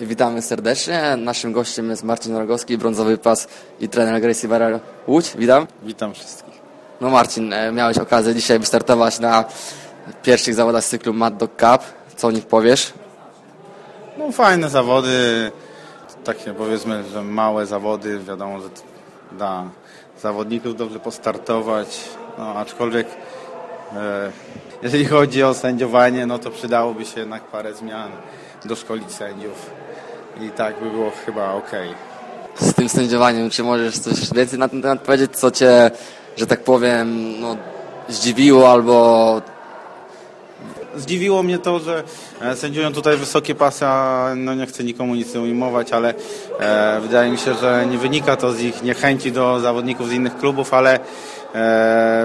[0.00, 1.16] Witamy serdecznie.
[1.16, 3.48] Naszym gościem jest Marcin Rogowski, brązowy pas
[3.80, 5.32] i trener Gracie Barrel Łódź.
[5.38, 5.66] Witam.
[5.82, 6.54] Witam wszystkich.
[7.00, 9.44] No Marcin, e, miałeś okazję dzisiaj wystartować na
[10.22, 11.82] pierwszych zawodach z cyklu Mad Dog Cup.
[12.16, 12.92] Co o nich powiesz?
[14.18, 15.12] No fajne zawody,
[16.24, 18.68] takie powiedzmy, że małe zawody, wiadomo, że
[19.32, 19.64] dla
[20.22, 22.00] zawodników dobrze postartować,
[22.38, 23.06] no aczkolwiek
[24.82, 28.10] jeżeli chodzi o sędziowanie, no to przydałoby się jednak parę zmian,
[28.64, 29.70] doszkolić sędziów
[30.40, 31.70] i tak by było chyba ok.
[32.60, 35.90] Z tym sędziowaniem, czy możesz coś więcej na ten temat powiedzieć, co cię,
[36.36, 37.56] że tak powiem, no,
[38.08, 39.40] zdziwiło albo
[40.96, 42.02] Zdziwiło mnie to, że
[42.40, 46.14] e, sędziują tutaj wysokie pasy, a no nie chcę nikomu nic ujmować, ale
[46.60, 50.36] e, wydaje mi się, że nie wynika to z ich niechęci do zawodników z innych
[50.36, 51.00] klubów, ale e,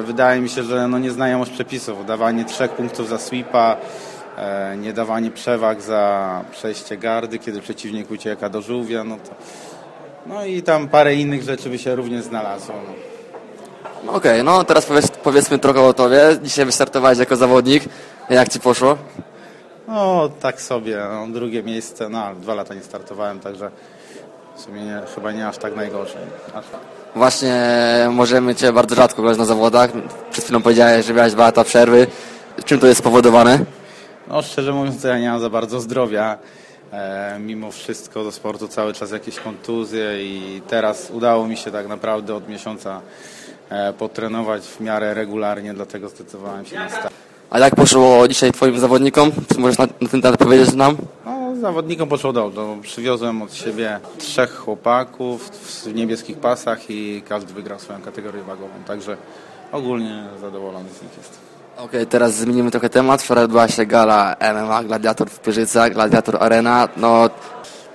[0.04, 3.78] wydaje mi się, że no nieznajomość przepisów, dawanie trzech punktów za sweepa,
[4.38, 9.36] e, nie dawanie przewag za przejście gardy, kiedy przeciwnik ucieka do żółwia, no to
[10.26, 12.76] no i tam parę innych rzeczy by się również znalazło.
[12.88, 12.94] No.
[14.06, 16.22] No Okej, no teraz powiedz, powiedzmy trochę o tobie.
[16.44, 17.84] Dzisiaj wystartowałeś jako zawodnik.
[18.30, 18.98] Jak ci poszło?
[19.88, 20.98] No, tak sobie.
[21.12, 23.72] No, drugie miejsce, no dwa lata nie startowałem, także
[24.56, 26.22] w sumie nie, chyba nie aż tak najgorzej.
[26.54, 26.66] Aż,
[27.16, 27.56] Właśnie
[28.12, 29.90] możemy cię bardzo rzadko oglądać na zawodach.
[30.32, 32.08] Przed chwilą powiedziałeś, że miałeś dwa lata przerwy.
[32.66, 33.60] Czym to jest spowodowane?
[34.28, 36.38] no, szczerze mówiąc, to ja nie mam za bardzo zdrowia.
[36.94, 41.88] E, mimo wszystko do sportu cały czas jakieś kontuzje i teraz udało mi się tak
[41.88, 43.02] naprawdę od miesiąca
[43.70, 47.14] e, potrenować w miarę regularnie, dlatego zdecydowałem się na start.
[47.50, 49.32] A jak poszło dzisiaj twoim zawodnikom?
[49.54, 50.98] Czy możesz na, na ten temat powiedzieć nam?
[51.68, 52.62] Zawodnikom poszło dobrze.
[52.82, 58.70] Przywiozłem od siebie trzech chłopaków w niebieskich pasach i każdy wygrał swoją kategorię wagową.
[58.88, 59.18] Także
[59.72, 61.38] ogólnie zadowolony z nich jestem.
[61.78, 63.22] Okej, teraz zmienimy trochę temat.
[63.24, 66.88] Wczoraj odbyła się gala MMA, Gladiator w Pyrzycach, Gladiator Arena.
[66.98, 67.30] No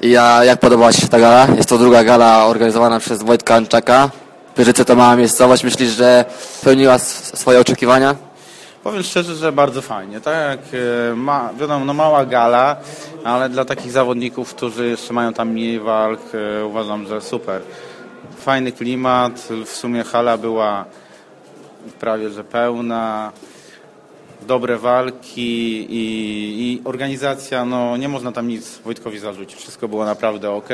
[0.01, 1.47] ja, jak podobała Ci się ta gala?
[1.57, 4.11] Jest to druga gala organizowana przez Wojtka Anczaka.
[4.55, 5.65] Pyrzyce to mała miejscowość.
[5.65, 6.25] Myślisz, że
[6.61, 8.15] spełniła s- swoje oczekiwania?
[8.89, 10.21] Powiem szczerze, że bardzo fajnie.
[10.21, 12.77] Tak e, ma, wiadomo, no mała gala,
[13.25, 17.63] ale dla takich zawodników, którzy jeszcze mają tam mniej walk, e, uważam, że super.
[18.37, 20.85] Fajny klimat, w sumie hala była
[22.01, 23.33] prawie że pełna,
[24.47, 26.03] dobre walki i,
[26.61, 29.59] i organizacja, no nie można tam nic Wojtkowi zarzucić.
[29.59, 30.69] Wszystko było naprawdę ok.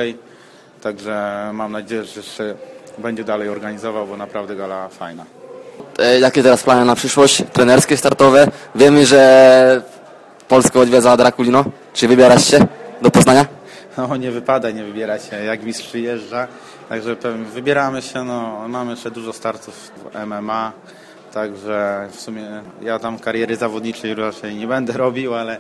[0.83, 2.55] Także mam nadzieję, że jeszcze
[2.99, 5.44] będzie dalej organizował, bo naprawdę gala fajna.
[5.99, 7.43] E, Jakie teraz plany na przyszłość?
[7.53, 8.49] Trenerskie, startowe?
[8.75, 9.83] Wiemy, że
[10.49, 11.65] Polskę odwiedza Draculino.
[11.93, 12.67] Czy wybierasz się
[13.03, 13.47] do Poznania?
[13.99, 16.49] No nie wypada nie wybierać się, jak mistrz przyjeżdża.
[16.89, 17.17] Także
[17.55, 20.73] wybieramy się, no mamy jeszcze dużo startów w MMA.
[21.35, 25.59] Także w sumie ja tam kariery zawodniczej raczej nie będę robił, ale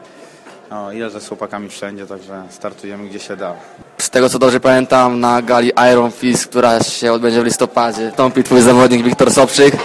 [0.70, 3.54] no, jeżdżę z chłopakami wszędzie, także startujemy gdzie się da.
[3.98, 8.42] Z tego co dobrze pamiętam, na gali Iron Fist, która się odbędzie w listopadzie, wstąpi
[8.42, 9.76] twój zawodnik Wiktor Sobczyk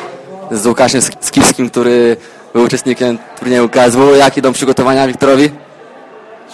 [0.52, 2.18] z Łukaszem Sk- Skibskim, który
[2.54, 4.16] był uczestnikiem turnieju KSW.
[4.16, 5.50] Jak idą przygotowania Wiktorowi?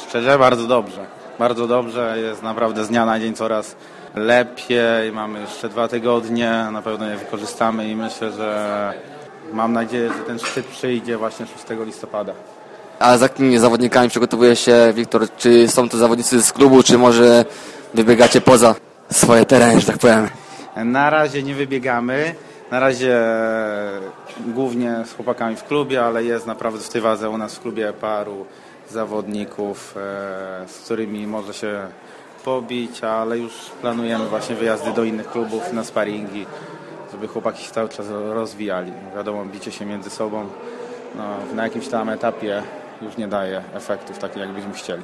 [0.10, 1.06] Szczerze, bardzo dobrze.
[1.40, 3.76] Bardzo dobrze, jest naprawdę z dnia na dzień coraz
[4.16, 5.12] lepiej.
[5.14, 8.94] Mamy jeszcze dwa tygodnie, na pewno je wykorzystamy i myślę, że
[9.54, 12.34] mam nadzieję, że ten szczyt przyjdzie właśnie 6 listopada.
[13.00, 15.28] A z jakimi zawodnikami przygotowuje się Wiktor?
[15.38, 17.46] Czy są to zawodnicy z klubu, czy może
[17.94, 18.76] wybiegacie poza
[19.12, 20.30] swoje tereny, że tak powiem?
[20.76, 22.36] Na razie nie wybiegamy.
[22.72, 23.20] Na razie
[24.48, 27.94] głównie z chłopakami w klubie, ale jest naprawdę w tej wadze u nas w klubie
[27.94, 28.46] paru
[28.90, 31.80] zawodników, e, z którymi może się
[32.46, 36.46] pobić, ale już planujemy właśnie wyjazdy do innych klubów na sparingi,
[37.12, 38.92] żeby chłopaki się cały czas rozwijali.
[39.16, 40.46] Wiadomo, bicie się między sobą
[41.16, 41.24] no,
[41.56, 42.64] na jakimś tam etapie
[43.02, 45.04] już nie daje efektów takich, jakbyśmy chcieli.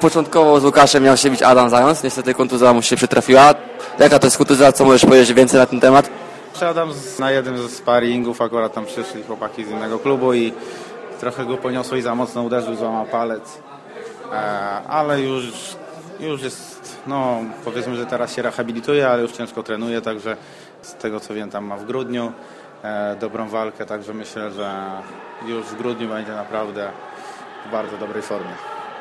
[0.00, 3.54] Początkowo z Łukaszem miał się bić Adam Zając, niestety kontuzja mu się przytrafiła.
[3.98, 4.72] Jaka to jest kontuzja?
[4.72, 6.21] Co możesz powiedzieć więcej na ten temat?
[6.62, 10.52] Siadam z- na jednym ze sparingów, akurat tam przyszli chłopaki z innego klubu i
[11.20, 13.58] trochę go poniosło i za mocno uderzył, złamał palec.
[14.32, 14.36] E,
[14.88, 15.44] ale już,
[16.20, 20.36] już jest, no powiedzmy, że teraz się rehabilituje, ale już ciężko trenuje, także
[20.82, 22.32] z tego co wiem tam ma w grudniu
[22.84, 24.72] e, dobrą walkę, także myślę, że
[25.46, 26.90] już w grudniu będzie naprawdę
[27.68, 28.52] w bardzo dobrej formie.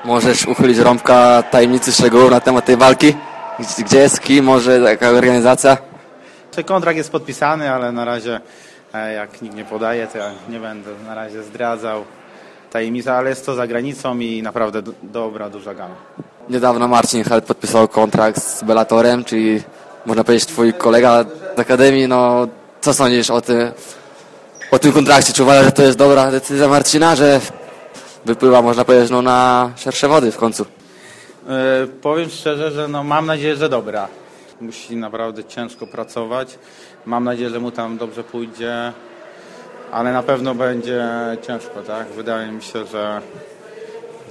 [0.06, 3.14] Możesz uchylić rąbka tajemnicy szczegółów na temat tej walki?
[3.80, 5.78] Gdzie- jest, kim, może jaka organizacja?
[6.66, 8.40] Kontrakt jest podpisany, ale na razie
[8.94, 12.04] e, jak nikt nie podaje, to ja nie będę na razie zdradzał
[12.72, 15.96] tajemnica, ale jest to za granicą i naprawdę do, dobra, duża gama.
[16.50, 19.64] Niedawno Marcin Held podpisał kontrakt z Bellatorem, czyli
[20.06, 21.26] można powiedzieć twój kolega
[21.56, 22.08] z Akademii.
[22.08, 22.48] No,
[22.82, 23.72] co sądzisz o tym,
[24.72, 25.34] o tym kontrakcie?
[25.34, 27.42] Czy uważasz, że to jest dobra decyzja Marcina, że
[28.26, 30.66] wypływa, można powiedzieć, no, na szersze wody w końcu?
[31.50, 34.08] E, powiem szczerze, że no, mam nadzieję, że dobra.
[34.62, 36.60] Musi naprawdę ciężko pracować.
[37.06, 38.94] Mam nadzieję, że mu tam dobrze pójdzie,
[39.92, 41.04] ale na pewno będzie
[41.42, 42.08] ciężko, tak?
[42.08, 43.22] Wydaje mi się, że,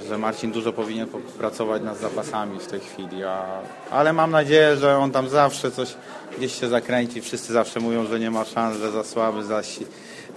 [0.07, 1.07] że Marcin dużo powinien
[1.37, 3.45] pracować nad zapasami w tej chwili, a,
[3.91, 5.95] ale mam nadzieję, że on tam zawsze coś
[6.37, 7.21] gdzieś się zakręci.
[7.21, 9.85] Wszyscy zawsze mówią, że nie ma szans, że za słaby, za si,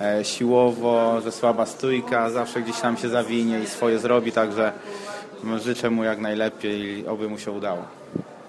[0.01, 4.73] e, siłowo, że słaba stójka, zawsze gdzieś tam się zawinie i swoje zrobi, także
[5.45, 8.04] no, życzę mu jak najlepiej i oby mu się udało.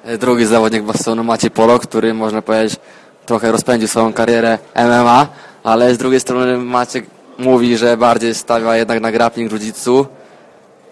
[0.05, 2.79] E, Drugi zawodnik Bastonu Maciej Polo, który można powiedzieć
[3.25, 5.27] trochę rozpędził swoją karierę MMA,
[5.63, 7.05] ale z drugiej strony Maciek
[7.37, 10.05] mówi, że bardziej stawia jednak na grappling jiu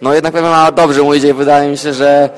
[0.01, 2.29] No jednak MMA dobrze mu idzie wydaje mi się, że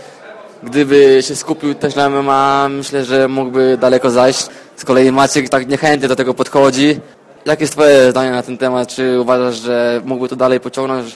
[0.64, 4.48] gdyby się skupił też na MMA, myślę, że mógłby daleko zajść.
[4.76, 7.00] Z kolei Maciek tak niechętnie do tego podchodzi.
[7.46, 8.88] Jakie jest twoje zdanie na ten temat?
[8.88, 11.16] Czy uważasz, że mógłby to dalej pociągnąć?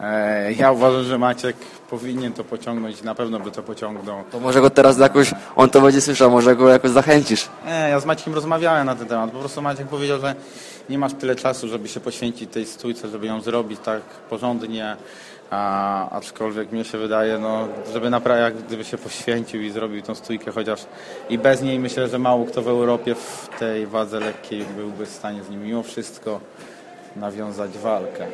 [0.00, 1.56] E, ja uważam, że Maciek
[1.90, 4.24] powinien to pociągnąć, na pewno by to pociągnął.
[4.32, 7.48] To może go teraz jakoś, on to będzie słyszał, może go jakoś zachęcisz.
[7.66, 9.30] Nie, ja z Maćkiem rozmawiałem na ten temat.
[9.30, 10.34] Po prostu Maciek powiedział, że
[10.88, 14.00] nie masz tyle czasu, żeby się poświęcić tej stójce, żeby ją zrobić tak
[14.30, 14.96] porządnie.
[15.50, 20.14] A, aczkolwiek mnie się wydaje, no, żeby naprawdę jak gdyby się poświęcił i zrobił tą
[20.14, 20.86] stójkę, chociaż
[21.28, 25.10] i bez niej myślę, że mało kto w Europie w tej wadze lekkiej byłby w
[25.10, 26.40] stanie z nim mimo wszystko
[27.16, 28.26] nawiązać walkę.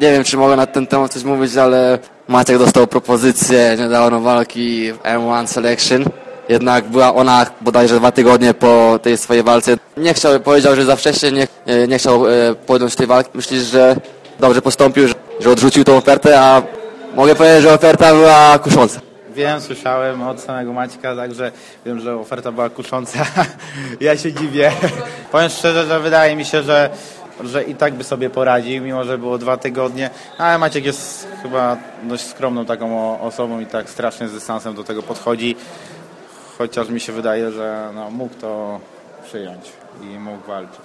[0.00, 1.98] Nie wiem, czy mogę na ten temat coś mówić, ale
[2.28, 6.04] Maciek dostał propozycję niedawno walki w M1 Selection.
[6.48, 9.76] Jednak była ona bodajże dwa tygodnie po tej swojej walce.
[9.96, 11.46] Nie chciał, powiedział, że za wcześnie nie,
[11.88, 13.30] nie- chciał e, podjąć tej walki.
[13.34, 13.96] Myślisz, że
[14.40, 15.08] dobrze postąpił,
[15.40, 16.62] że odrzucił tą ofertę, a
[17.14, 19.00] mogę powiedzieć, że oferta była kusząca.
[19.34, 21.52] Wiem, słyszałem od samego Maćka, także
[21.86, 23.18] wiem, że oferta była kusząca.
[24.00, 24.72] ja się dziwię.
[25.32, 26.90] Powiem szczerze, że wydaje mi się, że,
[27.40, 30.10] że i tak by sobie poradził, mimo że było dwa tygodnie.
[30.38, 35.02] Ale Maciek jest chyba dość skromną taką osobą i tak strasznie z dystansem do tego
[35.02, 35.56] podchodzi.
[36.58, 38.80] Chociaż mi się wydaje, że no, mógł to
[39.24, 39.72] przyjąć
[40.02, 40.80] i mógł walczyć.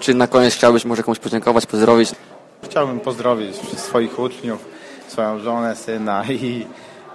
[0.00, 2.10] Czy na koniec chciałbyś może komuś podziękować, pozdrowić?
[2.64, 4.64] Chciałbym pozdrowić swoich uczniów,
[5.08, 6.66] swoją żonę, syna i,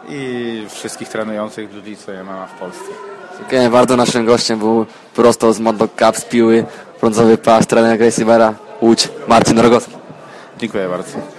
[0.10, 3.13] i wszystkich trenujących jiu-jitsu i MMA w Polsce.
[3.40, 3.98] Dziękuję bardzo.
[3.98, 4.86] Naszym gościem był
[5.16, 6.66] prosto z Mondo Cup z Piły,
[7.02, 8.26] brązowy pas, trener Gracie
[8.82, 9.94] Łódź, Marcin Rogowski.
[10.58, 11.33] Dziękuję bardzo.